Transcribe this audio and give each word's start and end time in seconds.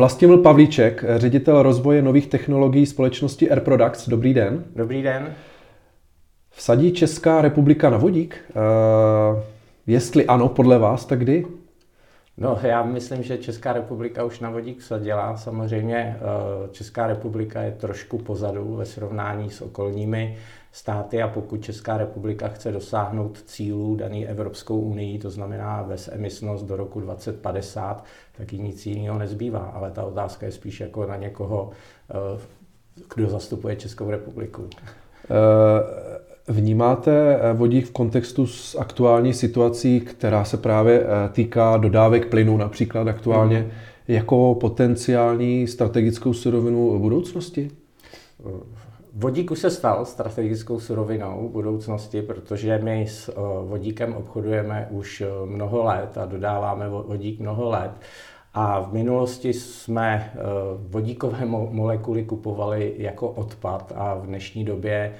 Vlastimil 0.00 0.38
Pavlíček, 0.38 1.04
ředitel 1.16 1.62
rozvoje 1.62 2.02
nových 2.02 2.26
technologií 2.26 2.86
společnosti 2.86 3.50
Air 3.50 3.60
Products. 3.60 4.08
Dobrý 4.08 4.34
den. 4.34 4.64
Dobrý 4.76 5.02
den. 5.02 5.34
Vsadí 6.50 6.92
Česká 6.92 7.42
republika 7.42 7.90
na 7.90 7.96
vodík? 7.96 8.36
Uh, 9.34 9.42
jestli 9.86 10.26
ano, 10.26 10.48
podle 10.48 10.78
vás, 10.78 11.04
tak 11.04 11.18
kdy? 11.18 11.46
No, 12.40 12.58
já 12.62 12.82
myslím, 12.82 13.22
že 13.22 13.38
Česká 13.38 13.72
republika 13.72 14.24
už 14.24 14.40
na 14.40 14.50
vodík 14.50 14.78
vsadila. 14.78 15.36
Samozřejmě 15.36 16.16
uh, 16.20 16.70
Česká 16.70 17.06
republika 17.06 17.62
je 17.62 17.72
trošku 17.72 18.18
pozadu 18.18 18.76
ve 18.76 18.86
srovnání 18.86 19.50
s 19.50 19.60
okolními 19.60 20.38
státy 20.72 21.22
a 21.22 21.28
pokud 21.28 21.64
Česká 21.64 21.96
republika 21.96 22.48
chce 22.48 22.72
dosáhnout 22.72 23.42
cílů 23.42 23.96
daný 23.96 24.28
Evropskou 24.28 24.80
unii, 24.80 25.18
to 25.18 25.30
znamená 25.30 25.82
bezemisnost 25.82 26.66
do 26.66 26.76
roku 26.76 27.00
2050, 27.00 28.04
tak 28.36 28.52
jí 28.52 28.58
nic 28.58 28.86
jiného 28.86 29.18
nezbývá. 29.18 29.72
Ale 29.74 29.90
ta 29.90 30.04
otázka 30.04 30.46
je 30.46 30.52
spíš 30.52 30.80
jako 30.80 31.06
na 31.06 31.16
někoho, 31.16 31.70
uh, 32.34 32.40
kdo 33.14 33.28
zastupuje 33.28 33.76
Českou 33.76 34.10
republiku. 34.10 34.68
Vnímáte 36.50 37.36
eh, 37.36 37.52
vodík 37.52 37.86
v 37.86 37.92
kontextu 37.92 38.46
s 38.46 38.74
aktuální 38.78 39.34
situací, 39.34 40.00
která 40.00 40.44
se 40.44 40.56
právě 40.56 41.00
eh, 41.00 41.28
týká 41.32 41.76
dodávek 41.76 42.26
plynu 42.26 42.56
například 42.56 43.08
aktuálně, 43.08 43.58
mm. 43.58 43.70
jako 44.08 44.56
potenciální 44.60 45.66
strategickou 45.66 46.32
surovinu 46.32 46.98
budoucnosti? 46.98 47.70
Vodík 49.14 49.50
už 49.50 49.58
se 49.58 49.70
stal 49.70 50.04
strategickou 50.04 50.80
surovinou 50.80 51.48
budoucnosti, 51.52 52.22
protože 52.22 52.80
my 52.82 53.06
s 53.08 53.28
eh, 53.28 53.32
vodíkem 53.68 54.14
obchodujeme 54.14 54.88
už 54.90 55.22
mnoho 55.44 55.84
let 55.84 56.18
a 56.18 56.26
dodáváme 56.26 56.88
vodík 56.88 57.40
mnoho 57.40 57.70
let. 57.70 57.90
A 58.54 58.80
v 58.80 58.92
minulosti 58.92 59.52
jsme 59.52 60.32
vodíkové 60.88 61.44
molekuly 61.46 62.24
kupovali 62.24 62.94
jako 62.98 63.28
odpad 63.28 63.92
a 63.96 64.14
v 64.14 64.26
dnešní 64.26 64.64
době 64.64 65.12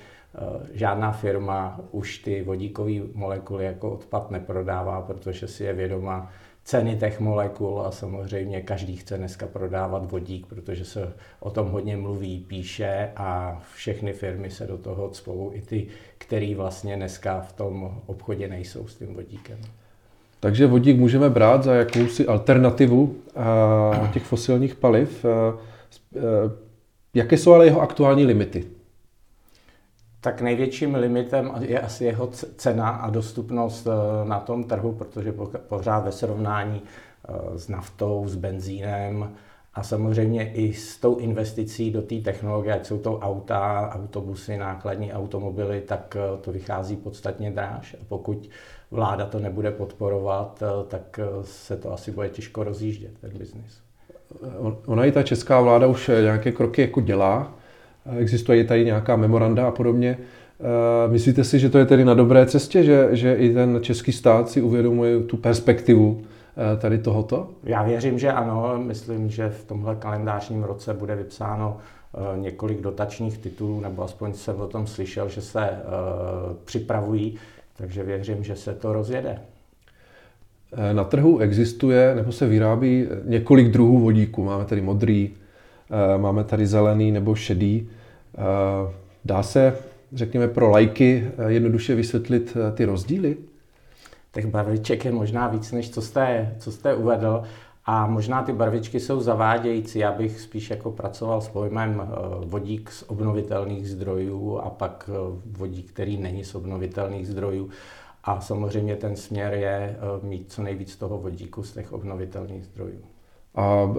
žádná 0.73 1.13
firma 1.13 1.81
už 1.91 2.19
ty 2.19 2.43
vodíkové 2.43 2.93
molekuly 3.15 3.65
jako 3.65 3.91
odpad 3.91 4.31
neprodává, 4.31 5.03
protože 5.03 5.49
si 5.49 5.65
je 5.65 5.73
vědoma 5.73 6.31
ceny 6.65 6.97
těch 6.97 7.21
molekul 7.21 7.83
a 7.87 7.91
samozřejmě 7.91 8.61
každý 8.61 8.97
chce 8.97 9.19
dneska 9.19 9.47
prodávat 9.47 10.11
vodík, 10.11 10.47
protože 10.47 10.85
se 10.85 11.13
o 11.41 11.51
tom 11.51 11.69
hodně 11.69 11.97
mluví, 11.97 12.45
píše 12.49 13.09
a 13.17 13.61
všechny 13.75 14.13
firmy 14.13 14.51
se 14.51 14.67
do 14.67 14.79
toho 14.79 15.09
cpou, 15.09 15.51
i 15.55 15.61
ty, 15.61 15.87
který 16.19 16.55
vlastně 16.55 16.97
dneska 16.97 17.41
v 17.41 17.53
tom 17.53 18.01
obchodě 18.07 18.49
nejsou 18.49 18.87
s 18.87 18.97
tím 18.97 19.15
vodíkem. 19.15 19.59
Takže 20.41 20.67
vodík 20.67 20.99
můžeme 20.99 21.31
brát 21.31 21.63
za 21.63 21.75
jakousi 21.75 22.27
alternativu 22.27 23.17
eh, 23.37 24.09
těch 24.13 24.23
fosilních 24.23 24.75
paliv. 24.75 25.25
Eh, 25.25 26.21
jaké 27.15 27.37
jsou 27.37 27.53
ale 27.53 27.65
jeho 27.65 27.81
aktuální 27.81 28.27
limity? 28.27 28.80
Tak 30.21 30.41
největším 30.41 30.95
limitem 30.95 31.53
je 31.61 31.81
asi 31.81 32.05
jeho 32.05 32.27
cena 32.57 32.89
a 32.89 33.11
dostupnost 33.11 33.87
eh, 33.87 34.29
na 34.29 34.41
tom 34.41 34.65
trhu, 34.65 34.93
protože 34.93 35.35
pořád 35.69 36.05
ve 36.05 36.13
srovnání 36.13 36.83
eh, 36.83 37.59
s 37.59 37.69
naftou, 37.69 38.29
s 38.29 38.37
benzínem 38.37 39.33
a 39.75 39.83
samozřejmě 39.83 40.53
i 40.53 40.73
s 40.73 40.97
tou 40.97 41.17
investicí 41.17 41.91
do 41.91 42.03
té 42.03 42.15
technologie, 42.15 42.75
ať 42.75 42.87
jsou 42.87 42.99
to 42.99 43.19
auta, 43.19 43.91
autobusy, 43.95 44.59
nákladní 44.59 45.13
automobily, 45.13 45.81
tak 45.81 46.17
eh, 46.17 46.39
to 46.41 46.53
vychází 46.53 46.97
podstatně 46.97 47.51
dráž. 47.51 47.97
A 48.01 48.05
pokud 48.09 48.51
vláda 48.91 49.27
to 49.27 49.39
nebude 49.39 49.71
podporovat, 49.71 50.63
tak 50.89 51.21
se 51.43 51.77
to 51.77 51.93
asi 51.93 52.11
bude 52.11 52.29
těžko 52.29 52.65
rozjíždět, 52.65 53.11
ten 53.21 53.39
biznis. 53.39 53.81
Ona 54.87 55.05
i 55.05 55.13
ta 55.13 55.23
česká 55.23 55.61
vláda 55.61 55.87
už 55.87 56.11
nějaké 56.23 56.53
kroky 56.53 56.83
jako 56.83 57.01
dělá, 57.01 57.60
existuje 58.19 58.65
tady 58.65 58.85
nějaká 58.85 59.17
memoranda 59.17 59.69
a 59.69 59.71
podobně. 59.71 60.19
Eh, 60.61 61.09
myslíte 61.09 61.45
si, 61.45 61.59
že 61.59 61.71
to 61.71 61.79
je 61.79 61.87
tedy 61.87 62.05
na 62.05 62.15
dobré 62.15 62.47
cestě, 62.47 62.85
že, 62.85 63.09
že 63.11 63.35
i 63.35 63.55
ten 63.55 63.79
český 63.83 64.13
stát 64.13 64.49
si 64.49 64.63
uvědomuje 64.63 65.21
tu 65.21 65.37
perspektivu 65.37 66.23
eh, 66.23 66.77
tady 66.77 66.99
tohoto? 66.99 67.49
Já 67.65 67.83
věřím, 67.83 68.19
že 68.19 68.33
ano. 68.33 68.83
Myslím, 68.87 69.31
že 69.31 69.49
v 69.49 69.65
tomhle 69.65 69.97
kalendářním 69.97 70.63
roce 70.63 70.95
bude 70.95 71.17
vypsáno 71.17 71.77
eh, 72.15 72.41
několik 72.41 72.81
dotačních 72.81 73.39
titulů, 73.39 73.81
nebo 73.81 74.03
aspoň 74.05 74.33
jsem 74.35 74.61
o 74.61 74.67
tom 74.67 74.87
slyšel, 74.87 75.29
že 75.29 75.41
se 75.41 75.69
připravují, 76.65 77.37
takže 77.77 78.03
věřím, 78.03 78.45
že 78.45 78.57
se 78.57 78.75
to 78.75 78.93
rozjede. 78.93 79.39
Na 80.93 81.05
trhu 81.05 81.39
existuje 81.39 82.15
nebo 82.15 82.33
se 82.33 82.47
vyrábí 82.47 83.07
několik 83.25 83.69
druhů 83.69 83.99
vodíku. 83.99 84.45
Máme 84.45 84.65
tady 84.65 84.81
modrý, 84.81 85.31
Eh, 85.31 85.50
máme 86.17 86.45
tady 86.45 86.67
zelený 86.67 87.13
nebo 87.13 87.35
šedý. 87.35 87.89
Eh, 88.39 88.93
dá 89.25 89.43
se, 89.43 89.77
řekněme, 90.13 90.49
pro 90.49 90.71
lajky 90.71 91.31
eh, 91.39 91.53
jednoduše 91.53 91.95
vysvětlit 91.95 92.57
ty 92.75 92.85
rozdíly? 92.85 93.37
Těch 94.33 94.47
barviček 94.47 95.05
je 95.05 95.13
možná 95.13 95.49
víc, 95.49 95.73
než 95.73 95.91
co 95.91 96.03
jste, 96.03 96.55
co 96.59 96.73
jste 96.73 96.95
uvedl. 96.95 97.43
A 97.85 98.07
možná 98.07 98.43
ty 98.43 98.53
barvičky 98.53 99.01
jsou 99.01 99.21
zavádějící. 99.21 99.99
Já 99.99 100.13
bych 100.13 100.41
spíš 100.41 100.71
jako 100.71 100.91
pracoval 100.91 101.41
s 101.41 101.49
pojmem 101.49 102.09
vodík 102.45 102.91
z 102.91 103.05
obnovitelných 103.07 103.89
zdrojů 103.89 104.59
a 104.59 104.71
pak 104.71 105.11
vodík, 105.47 105.93
který 105.93 106.17
není 106.17 106.45
z 106.45 106.55
obnovitelných 106.55 107.29
zdrojů. 107.29 107.71
A 108.25 108.41
samozřejmě 108.41 108.97
ten 108.97 109.17
směr 109.17 109.55
je 109.55 109.97
mít 110.23 110.53
co 110.53 110.63
nejvíc 110.63 110.97
toho 110.97 111.19
vodíku 111.19 111.63
z 111.63 111.73
těch 111.73 111.93
obnovitelných 111.93 112.65
zdrojů. 112.65 113.01
A 113.55 113.95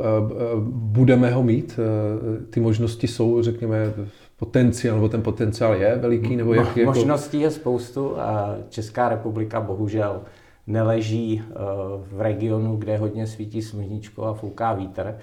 budeme 0.70 1.32
ho 1.32 1.44
mít? 1.44 1.80
E, 1.80 2.46
ty 2.46 2.60
možnosti 2.60 3.08
jsou, 3.08 3.44
řekněme, 3.44 3.94
potenciál, 4.40 4.96
nebo 4.96 5.10
ten 5.10 5.22
potenciál 5.22 5.76
je 5.76 5.96
veliký? 5.96 6.36
Nebo 6.36 6.54
jak, 6.54 6.78
jako... 6.78 6.92
Možností 6.92 7.40
je 7.40 7.52
spoustu 7.52 8.20
a 8.20 8.56
Česká 8.70 9.10
republika 9.10 9.62
bohužel 9.62 10.22
neleží 10.68 11.34
e, 11.34 11.44
v 12.16 12.22
regionu, 12.22 12.76
kde 12.76 12.98
hodně 12.98 13.28
svítí 13.28 13.62
sluníčko 13.62 14.24
a 14.24 14.34
fouká 14.34 14.74
vítr. 14.74 15.18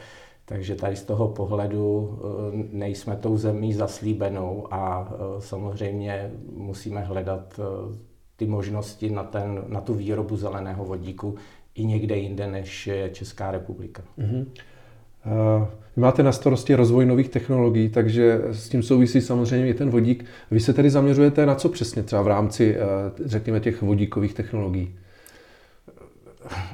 Takže 0.44 0.74
tady 0.74 0.96
z 0.96 1.02
toho 1.02 1.28
pohledu 1.28 2.18
e, 2.20 2.76
nejsme 2.76 3.16
tou 3.16 3.36
zemí 3.36 3.72
zaslíbenou 3.72 4.66
a 4.70 5.12
samozřejmě 5.38 6.30
musíme 6.56 7.00
hledat 7.00 7.60
ty 8.38 8.46
možnosti 8.46 9.10
na, 9.10 9.24
ten, 9.24 9.64
na 9.68 9.80
tu 9.80 9.94
výrobu 9.94 10.36
zeleného 10.36 10.84
vodíku 10.84 11.34
i 11.78 11.84
někde 11.84 12.16
jinde, 12.16 12.46
než 12.46 12.90
Česká 13.12 13.50
republika. 13.50 14.02
Mm-hmm. 14.18 14.46
Vy 15.96 16.02
máte 16.02 16.22
na 16.22 16.32
starosti 16.32 16.74
rozvoj 16.74 17.06
nových 17.06 17.28
technologií, 17.28 17.88
takže 17.88 18.40
s 18.50 18.68
tím 18.68 18.82
souvisí 18.82 19.20
samozřejmě 19.20 19.68
i 19.68 19.74
ten 19.74 19.90
vodík. 19.90 20.24
Vy 20.50 20.60
se 20.60 20.72
tedy 20.72 20.90
zaměřujete 20.90 21.46
na 21.46 21.54
co 21.54 21.68
přesně 21.68 22.02
třeba 22.02 22.22
v 22.22 22.26
rámci, 22.26 22.76
eh, 22.76 22.80
řekněme, 23.24 23.60
těch 23.60 23.82
vodíkových 23.82 24.34
technologií? 24.34 24.94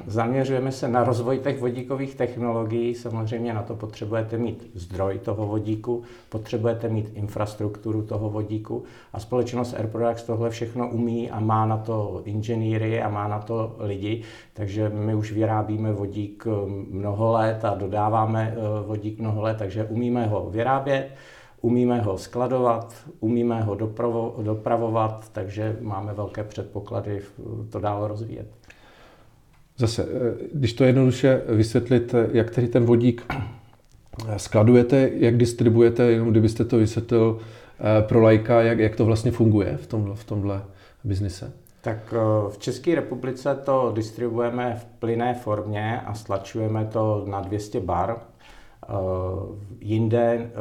Zaměřujeme 0.07 0.71
se 0.71 0.87
na 0.87 1.03
rozvoj 1.03 1.39
těch 1.39 1.59
vodíkových 1.59 2.15
technologií. 2.15 2.95
Samozřejmě 2.95 3.53
na 3.53 3.63
to 3.63 3.75
potřebujete 3.75 4.37
mít 4.37 4.71
zdroj 4.73 5.19
toho 5.19 5.47
vodíku, 5.47 6.03
potřebujete 6.29 6.89
mít 6.89 7.11
infrastrukturu 7.13 8.01
toho 8.01 8.29
vodíku 8.29 8.83
a 9.13 9.19
společnost 9.19 9.73
Air 9.73 9.87
Products 9.87 10.23
tohle 10.23 10.49
všechno 10.49 10.89
umí 10.89 11.31
a 11.31 11.39
má 11.39 11.65
na 11.65 11.77
to 11.77 12.21
inženýry 12.25 13.01
a 13.01 13.09
má 13.09 13.27
na 13.27 13.39
to 13.39 13.75
lidi, 13.79 14.21
takže 14.53 14.89
my 14.89 15.15
už 15.15 15.31
vyrábíme 15.31 15.93
vodík 15.93 16.47
eh, 16.47 16.51
mnoho 16.89 17.31
let 17.31 17.65
a 17.65 17.75
dodáváme 17.75 18.55
eh, 18.55 18.87
vodík 18.87 19.19
mnoho 19.19 19.41
let, 19.41 19.57
takže 19.57 19.83
umíme 19.83 20.27
ho 20.27 20.49
vyrábět, 20.49 21.09
umíme 21.61 22.01
ho 22.01 22.17
skladovat, 22.17 22.93
umíme 23.19 23.61
ho 23.61 23.75
dopravo, 23.75 24.35
dopravovat, 24.43 25.29
takže 25.31 25.77
máme 25.81 26.13
velké 26.13 26.43
předpoklady 26.43 27.21
to 27.69 27.79
dál 27.79 28.07
rozvíjet. 28.07 28.64
Zase, 29.77 30.03
eh, 30.03 30.47
když 30.53 30.73
to 30.73 30.83
jednoduše 30.83 31.41
vysvětlit, 31.47 32.13
eh, 32.13 32.27
jak 32.31 32.51
tedy 32.51 32.67
ten 32.67 32.85
vodík 32.85 33.25
eh, 33.33 34.39
skladujete, 34.39 35.09
jak 35.13 35.37
distribuujete, 35.37 36.03
jenom 36.03 36.31
kdybyste 36.31 36.65
to 36.65 36.77
vysvětlil 36.77 37.39
pro 38.07 38.21
lajka, 38.21 38.61
jak, 38.61 38.79
jak 38.79 38.95
to 38.95 39.05
vlastně 39.05 39.31
funguje 39.31 39.77
v 39.77 39.87
tomhle, 39.87 40.15
v 40.15 40.23
tomhle 40.23 40.63
biznise? 41.03 41.51
Tak 41.81 42.13
v 42.49 42.57
České 42.57 42.95
republice 42.95 43.59
to 43.65 43.91
distribuujeme 43.95 44.81
v 44.81 44.85
plynné 44.99 45.33
formě 45.33 46.01
a 46.05 46.13
stlačujeme 46.13 46.85
to 46.85 47.25
na 47.27 47.41
200 47.41 47.79
bar. 47.79 48.15
Jinde 49.81 50.51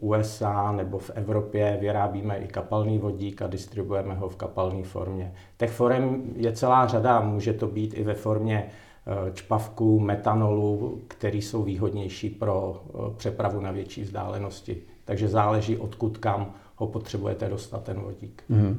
USA 0.00 0.72
nebo 0.72 0.98
v 0.98 1.10
Evropě 1.14 1.78
vyrábíme 1.80 2.38
i 2.38 2.48
kapalný 2.48 2.98
vodík 2.98 3.42
a 3.42 3.46
distribuujeme 3.46 4.14
ho 4.14 4.28
v 4.28 4.36
kapalné 4.36 4.82
formě. 4.82 5.32
Těch 5.56 5.70
forem 5.70 6.22
je 6.36 6.52
celá 6.52 6.86
řada, 6.86 7.20
může 7.20 7.52
to 7.52 7.66
být 7.66 7.94
i 7.94 8.02
ve 8.02 8.14
formě 8.14 8.66
eh, 8.66 9.32
čpavků, 9.32 10.00
metanolu, 10.00 11.00
které 11.08 11.38
jsou 11.38 11.62
výhodnější 11.62 12.30
pro 12.30 12.82
eh, 12.88 12.98
přepravu 13.16 13.60
na 13.60 13.70
větší 13.70 14.02
vzdálenosti. 14.02 14.76
Takže 15.04 15.28
záleží, 15.28 15.76
odkud 15.76 16.18
kam 16.18 16.52
ho 16.76 16.86
potřebujete 16.86 17.48
dostat 17.48 17.82
ten 17.82 18.00
vodík. 18.00 18.42
Mm. 18.48 18.78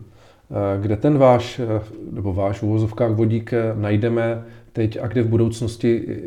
Kde 0.81 0.98
ten 0.98 1.18
váš, 1.18 1.62
nebo 2.12 2.34
váš 2.34 2.62
uvozovkách 2.62 3.12
vodík 3.12 3.52
najdeme 3.74 4.46
teď 4.74 4.98
a 5.02 5.08
kde 5.08 5.24
v 5.24 5.28
budoucnosti 5.28 6.18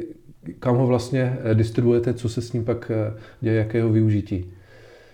kam 0.58 0.76
ho 0.76 0.86
vlastně 0.86 1.38
distribuujete, 1.54 2.14
co 2.14 2.28
se 2.28 2.42
s 2.42 2.52
ním 2.52 2.64
pak 2.64 2.90
děje, 3.40 3.56
jakého 3.56 3.88
využití? 3.88 4.52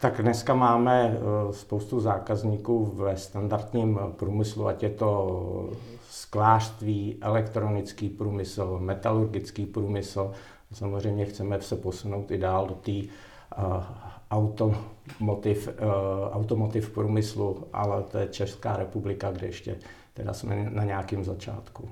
Tak 0.00 0.22
dneska 0.22 0.54
máme 0.54 1.19
spoustu 1.50 2.00
zákazníků 2.00 2.84
ve 2.84 3.16
standardním 3.16 3.98
průmyslu, 4.16 4.66
ať 4.66 4.82
je 4.82 4.90
to 4.90 5.70
sklářství, 6.10 7.16
elektronický 7.20 8.08
průmysl, 8.08 8.78
metalurgický 8.81 9.66
průmysl. 9.66 10.32
Samozřejmě 10.72 11.25
chceme 11.25 11.60
se 11.60 11.76
posunout 11.76 12.31
i 12.31 12.38
dál 12.38 12.66
do 12.66 12.75
té 12.75 12.93
uh, 12.93 13.84
automotiv, 14.31 15.69
uh, 15.69 15.84
automotiv 16.32 16.90
průmyslu, 16.90 17.64
ale 17.72 18.02
to 18.02 18.19
je 18.19 18.28
Česká 18.28 18.76
republika, 18.76 19.31
kde 19.31 19.46
ještě 19.46 19.76
teda 20.14 20.32
jsme 20.32 20.70
na 20.70 20.84
nějakém 20.84 21.25
začátku. 21.25 21.88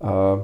A 0.00 0.42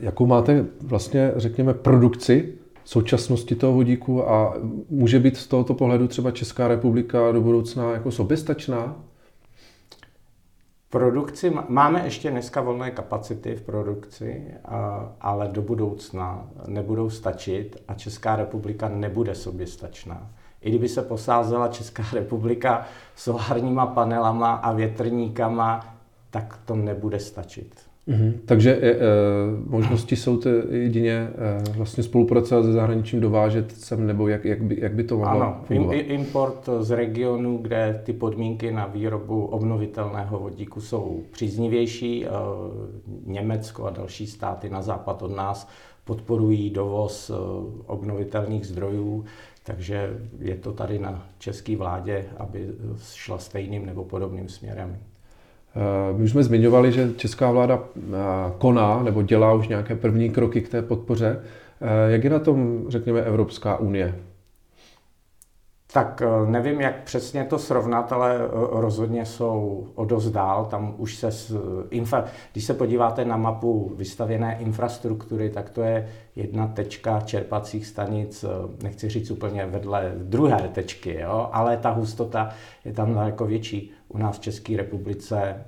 jakou 0.00 0.26
máte 0.26 0.64
vlastně, 0.82 1.32
řekněme, 1.36 1.74
produkci 1.74 2.61
současnosti 2.84 3.54
toho 3.54 3.72
vodíku 3.72 4.28
a 4.28 4.54
může 4.90 5.18
být 5.20 5.36
z 5.36 5.46
tohoto 5.46 5.74
pohledu 5.74 6.08
třeba 6.08 6.30
Česká 6.30 6.68
republika 6.68 7.32
do 7.32 7.40
budoucna 7.40 7.92
jako 7.92 8.10
soběstačná? 8.10 8.96
Produkci, 10.90 11.52
máme 11.68 12.04
ještě 12.04 12.30
dneska 12.30 12.60
volné 12.60 12.90
kapacity 12.90 13.56
v 13.56 13.62
produkci, 13.62 14.44
ale 15.20 15.48
do 15.48 15.62
budoucna 15.62 16.46
nebudou 16.66 17.10
stačit 17.10 17.82
a 17.88 17.94
Česká 17.94 18.36
republika 18.36 18.88
nebude 18.88 19.34
soběstačná. 19.34 20.30
I 20.60 20.68
kdyby 20.68 20.88
se 20.88 21.02
posázela 21.02 21.68
Česká 21.68 22.02
republika 22.12 22.86
solárníma 23.16 23.86
panelama 23.86 24.52
a 24.52 24.72
větrníkama, 24.72 25.96
tak 26.30 26.58
to 26.64 26.76
nebude 26.76 27.18
stačit. 27.18 27.91
Mm-hmm. 28.08 28.32
Takže 28.44 28.78
e, 28.82 28.90
e, 28.90 28.98
možnosti 29.66 30.16
jsou 30.16 30.36
to 30.36 30.48
jedině 30.70 31.12
e, 31.12 31.30
vlastně 31.76 32.02
spolupracovat 32.02 32.62
se 32.62 32.72
zahraničím, 32.72 33.20
dovážet 33.20 33.72
sem, 33.72 34.06
nebo 34.06 34.28
jak, 34.28 34.44
jak, 34.44 34.62
by, 34.62 34.80
jak 34.80 34.94
by 34.94 35.04
to 35.04 35.16
mohlo 35.16 35.42
ano, 35.42 35.60
fungovat? 35.64 35.94
import 35.94 36.68
z 36.80 36.90
regionu, 36.90 37.58
kde 37.58 38.00
ty 38.04 38.12
podmínky 38.12 38.72
na 38.72 38.86
výrobu 38.86 39.44
obnovitelného 39.44 40.38
vodíku 40.38 40.80
jsou 40.80 41.22
příznivější. 41.32 42.26
E, 42.26 42.28
Německo 43.26 43.84
a 43.84 43.90
další 43.90 44.26
státy 44.26 44.70
na 44.70 44.82
západ 44.82 45.22
od 45.22 45.36
nás 45.36 45.68
podporují 46.04 46.70
dovoz 46.70 47.30
e, 47.30 47.34
obnovitelných 47.86 48.66
zdrojů, 48.66 49.24
takže 49.62 50.20
je 50.38 50.56
to 50.56 50.72
tady 50.72 50.98
na 50.98 51.26
české 51.38 51.76
vládě, 51.76 52.24
aby 52.36 52.68
šla 53.12 53.38
stejným 53.38 53.86
nebo 53.86 54.04
podobným 54.04 54.48
směrem. 54.48 54.98
Eh, 55.76 56.12
my 56.18 56.24
už 56.24 56.30
jsme 56.30 56.42
zmiňovali, 56.42 56.92
že 56.92 57.10
česká 57.16 57.50
vláda 57.50 57.82
eh, 57.96 58.10
koná 58.58 59.02
nebo 59.02 59.22
dělá 59.22 59.52
už 59.52 59.68
nějaké 59.68 59.94
první 59.94 60.30
kroky 60.30 60.60
k 60.60 60.68
té 60.68 60.82
podpoře. 60.82 61.40
Eh, 61.80 62.12
jak 62.12 62.24
je 62.24 62.30
na 62.30 62.38
tom, 62.38 62.84
řekněme, 62.88 63.20
Evropská 63.22 63.76
unie? 63.76 64.14
Tak 65.92 66.22
nevím, 66.46 66.80
jak 66.80 67.02
přesně 67.02 67.44
to 67.44 67.58
srovnat, 67.58 68.12
ale 68.12 68.38
rozhodně 68.70 69.26
jsou 69.26 69.86
o 69.94 70.04
dost 70.04 70.30
dál. 70.30 70.64
Tam 70.64 70.94
už 70.98 71.16
se, 71.16 71.30
infra, 71.90 72.24
když 72.52 72.64
se 72.64 72.74
podíváte 72.74 73.24
na 73.24 73.36
mapu 73.36 73.92
vystavěné 73.96 74.56
infrastruktury, 74.60 75.50
tak 75.50 75.70
to 75.70 75.82
je 75.82 76.08
jedna 76.36 76.66
tečka 76.66 77.20
čerpacích 77.20 77.86
stanic, 77.86 78.44
nechci 78.82 79.08
říct 79.08 79.30
úplně 79.30 79.66
vedle 79.66 80.12
druhé 80.16 80.68
tečky, 80.68 81.20
jo? 81.20 81.48
ale 81.52 81.76
ta 81.76 81.90
hustota 81.90 82.54
je 82.84 82.92
tam 82.92 83.14
daleko 83.14 83.46
větší. 83.46 83.90
U 84.08 84.18
nás 84.18 84.36
v 84.36 84.40
České 84.40 84.76
republice 84.76 85.64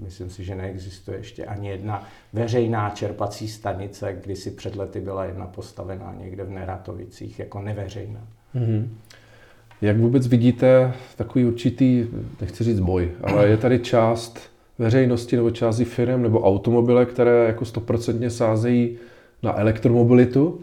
myslím 0.00 0.30
si, 0.30 0.44
že 0.44 0.54
neexistuje 0.54 1.18
ještě 1.18 1.44
ani 1.44 1.68
jedna 1.68 2.04
veřejná 2.32 2.90
čerpací 2.90 3.48
stanice, 3.48 4.12
kdy 4.12 4.36
si 4.36 4.50
před 4.50 4.76
lety 4.76 5.00
byla 5.00 5.24
jedna 5.24 5.46
postavená 5.46 6.14
někde 6.18 6.44
v 6.44 6.50
Neratovicích 6.50 7.38
jako 7.38 7.60
neveřejná. 7.62 8.28
Mm-hmm. 8.54 8.88
Jak 9.82 9.98
vůbec 9.98 10.26
vidíte 10.26 10.92
takový 11.16 11.44
určitý, 11.44 12.06
nechci 12.40 12.64
říct 12.64 12.80
boj, 12.80 13.10
ale 13.22 13.48
je 13.48 13.56
tady 13.56 13.78
část 13.78 14.40
veřejnosti 14.78 15.36
nebo 15.36 15.50
části 15.50 15.84
firm 15.84 16.22
nebo 16.22 16.40
automobile, 16.40 17.06
které 17.06 17.46
jako 17.46 17.64
stoprocentně 17.64 18.30
sázejí 18.30 18.96
na 19.42 19.60
elektromobilitu 19.60 20.60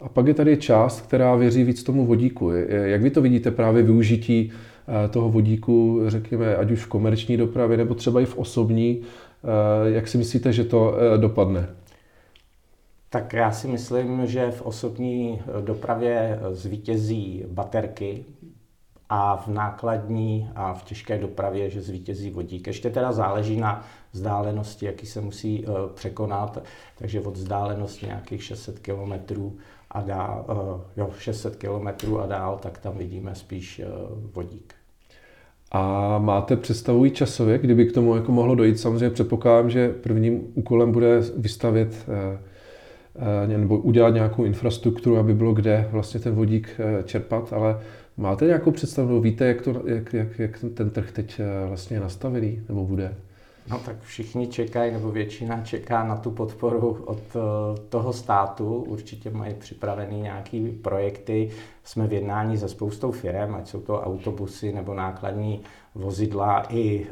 a 0.00 0.08
pak 0.08 0.26
je 0.26 0.34
tady 0.34 0.56
část, 0.56 1.00
která 1.00 1.36
věří 1.36 1.64
víc 1.64 1.82
tomu 1.82 2.06
vodíku. 2.06 2.50
Jak 2.68 3.02
vy 3.02 3.10
to 3.10 3.22
vidíte 3.22 3.50
právě 3.50 3.82
využití 3.82 4.52
Eh, 4.90 5.08
toho 5.08 5.28
vodíku, 5.28 6.00
řekněme, 6.06 6.56
ať 6.56 6.70
už 6.70 6.84
v 6.84 6.88
komerční 6.88 7.36
dopravě 7.36 7.76
nebo 7.76 7.94
třeba 7.94 8.20
i 8.20 8.24
v 8.24 8.38
osobní. 8.38 9.00
Eh, 9.00 9.90
jak 9.90 10.08
si 10.08 10.18
myslíte, 10.18 10.52
že 10.52 10.64
to 10.64 10.94
eh, 10.96 11.18
dopadne? 11.18 11.68
Tak 13.10 13.32
já 13.32 13.52
si 13.52 13.68
myslím, 13.68 14.26
že 14.26 14.50
v 14.50 14.62
osobní 14.62 15.40
dopravě 15.60 16.38
zvítězí 16.52 17.44
baterky 17.48 18.24
a 19.10 19.36
v 19.36 19.48
nákladní 19.48 20.50
a 20.54 20.74
v 20.74 20.84
těžké 20.84 21.18
dopravě, 21.18 21.70
že 21.70 21.82
zvítězí 21.82 22.30
vodík. 22.30 22.66
Ještě 22.66 22.90
teda 22.90 23.12
záleží 23.12 23.60
na 23.60 23.84
vzdálenosti, 24.12 24.86
jaký 24.86 25.06
se 25.06 25.20
musí 25.20 25.64
překonat, 25.94 26.62
takže 26.98 27.20
od 27.20 27.36
vzdálenosti 27.36 28.06
nějakých 28.06 28.42
600 28.44 28.78
kilometrů 28.78 29.56
a 29.90 30.02
dál, 30.02 30.44
jo, 30.96 31.10
600 31.18 31.56
km 31.56 32.16
a 32.16 32.26
dál, 32.26 32.58
tak 32.62 32.78
tam 32.78 32.98
vidíme 32.98 33.34
spíš 33.34 33.82
vodík. 34.34 34.74
A 35.72 36.18
máte 36.18 36.56
představu 36.56 37.06
i 37.06 37.10
časově, 37.10 37.58
kdyby 37.58 37.86
k 37.86 37.92
tomu 37.92 38.16
jako 38.16 38.32
mohlo 38.32 38.54
dojít? 38.54 38.78
Samozřejmě 38.78 39.10
předpokládám, 39.10 39.70
že 39.70 39.88
prvním 39.88 40.40
úkolem 40.54 40.92
bude 40.92 41.20
vystavět 41.36 42.06
eh, 42.08 42.38
nebo 43.46 43.78
udělat 43.78 44.14
nějakou 44.14 44.44
infrastrukturu, 44.44 45.18
aby 45.18 45.34
bylo 45.34 45.52
kde 45.52 45.88
vlastně 45.92 46.20
ten 46.20 46.34
vodík 46.34 46.80
čerpat, 47.04 47.52
ale 47.52 47.80
máte 48.20 48.46
nějakou 48.46 48.70
představu, 48.70 49.20
víte, 49.20 49.46
jak, 49.46 49.62
to, 49.62 49.82
jak, 49.86 50.12
jak, 50.12 50.38
jak 50.38 50.58
ten 50.74 50.90
trh 50.90 51.12
teď 51.12 51.40
vlastně 51.68 51.96
je 51.96 52.00
nastavený 52.00 52.62
nebo 52.68 52.84
bude? 52.84 53.14
No 53.68 53.78
tak 53.78 53.96
všichni 54.00 54.46
čekají, 54.46 54.92
nebo 54.92 55.10
většina 55.10 55.60
čeká 55.64 56.04
na 56.04 56.16
tu 56.16 56.30
podporu 56.30 56.98
od 57.04 57.18
eh, 57.18 57.40
toho 57.88 58.12
státu. 58.12 58.74
Určitě 58.74 59.30
mají 59.30 59.54
připravený 59.54 60.20
nějaký 60.20 60.68
projekty. 60.68 61.50
Jsme 61.84 62.06
v 62.06 62.12
jednání 62.12 62.58
se 62.58 62.68
spoustou 62.68 63.12
firm, 63.12 63.54
ať 63.54 63.68
jsou 63.68 63.80
to 63.80 64.00
autobusy 64.00 64.72
nebo 64.72 64.94
nákladní 64.94 65.60
vozidla 65.94 66.66
i 66.68 67.06
eh, 67.06 67.08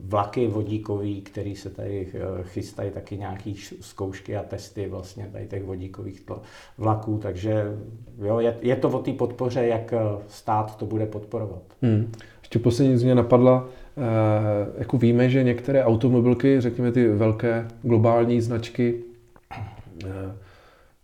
vlaky 0.00 0.46
vodíkový, 0.46 1.22
který 1.22 1.56
se 1.56 1.70
tady 1.70 2.08
eh, 2.14 2.42
chystají 2.42 2.90
taky 2.90 3.16
nějaký 3.16 3.56
zkoušky 3.80 4.36
a 4.36 4.42
testy 4.42 4.88
vlastně 4.88 5.28
tady 5.32 5.46
těch 5.46 5.64
vodíkových 5.64 6.22
vlaků, 6.78 7.18
takže 7.18 7.64
jo, 8.18 8.38
je, 8.38 8.58
je 8.60 8.76
to 8.76 8.88
o 8.88 8.98
té 8.98 9.12
podpoře, 9.12 9.66
jak 9.66 9.94
stát 10.28 10.76
to 10.76 10.86
bude 10.86 11.06
podporovat. 11.06 11.62
Hmm. 11.82 12.12
Ještě 12.50 12.58
poslední 12.58 12.96
z 12.96 13.02
mě 13.02 13.14
napadla, 13.14 13.68
Eh, 13.96 14.66
jako 14.78 14.98
víme, 14.98 15.30
že 15.30 15.42
některé 15.42 15.84
automobilky, 15.84 16.60
řekněme 16.60 16.92
ty 16.92 17.08
velké 17.08 17.68
globální 17.82 18.40
značky, 18.40 18.94
eh, 20.04 20.32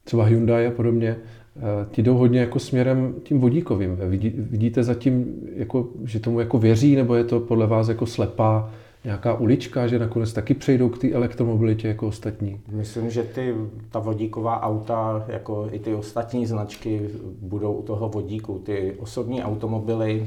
třeba 0.04 0.24
Hyundai 0.24 0.66
a 0.66 0.70
podobně, 0.70 1.16
eh, 1.56 1.60
ti 1.90 2.02
jdou 2.02 2.16
hodně 2.16 2.40
jako 2.40 2.58
směrem 2.58 3.14
tím 3.22 3.40
vodíkovým. 3.40 3.96
Vidí, 3.96 4.32
vidíte 4.36 4.82
zatím, 4.82 5.34
jako, 5.54 5.88
že 6.04 6.20
tomu 6.20 6.40
jako 6.40 6.58
věří, 6.58 6.96
nebo 6.96 7.14
je 7.14 7.24
to 7.24 7.40
podle 7.40 7.66
vás 7.66 7.88
jako 7.88 8.06
slepá 8.06 8.70
nějaká 9.04 9.34
ulička, 9.34 9.86
že 9.86 9.98
nakonec 9.98 10.32
taky 10.32 10.54
přejdou 10.54 10.88
k 10.88 10.98
té 10.98 11.10
elektromobilitě 11.10 11.88
jako 11.88 12.06
ostatní? 12.06 12.60
Myslím, 12.72 13.10
že 13.10 13.22
ty, 13.22 13.54
ta 13.90 13.98
vodíková 13.98 14.62
auta, 14.62 15.24
jako 15.28 15.68
i 15.72 15.78
ty 15.78 15.94
ostatní 15.94 16.46
značky, 16.46 17.00
budou 17.40 17.72
u 17.72 17.82
toho 17.82 18.08
vodíku. 18.08 18.58
Ty 18.58 18.94
osobní 18.98 19.42
automobily, 19.42 20.26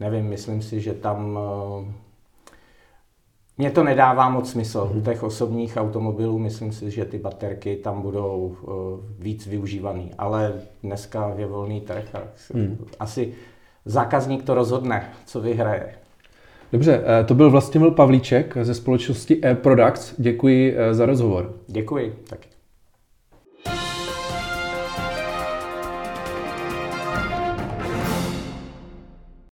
nevím, 0.00 0.24
myslím 0.24 0.62
si, 0.62 0.80
že 0.80 0.94
tam 0.94 1.38
mně 3.60 3.70
to 3.70 3.84
nedává 3.84 4.28
moc 4.28 4.50
smysl. 4.50 4.92
U 4.94 5.00
těch 5.00 5.22
osobních 5.22 5.76
automobilů 5.76 6.38
myslím 6.38 6.72
si, 6.72 6.90
že 6.90 7.04
ty 7.04 7.18
baterky 7.18 7.76
tam 7.76 8.02
budou 8.02 8.56
uh, 8.62 8.72
víc 9.18 9.46
využívaný. 9.46 10.10
Ale 10.18 10.52
dneska 10.82 11.34
je 11.36 11.46
volný 11.46 11.80
trh 11.80 12.14
a 12.14 12.22
hmm. 12.54 12.86
asi 13.00 13.34
zákazník 13.84 14.42
to 14.42 14.54
rozhodne, 14.54 15.10
co 15.26 15.40
vyhraje. 15.40 15.94
Dobře, 16.72 17.02
eh, 17.04 17.24
to 17.24 17.34
byl 17.34 17.50
Vlastimil 17.50 17.90
Pavlíček 17.90 18.56
ze 18.62 18.74
společnosti 18.74 19.40
e-Products. 19.44 20.14
Děkuji 20.18 20.74
eh, 20.76 20.94
za 20.94 21.06
rozhovor. 21.06 21.54
Děkuji, 21.66 22.14
taky. 22.28 22.49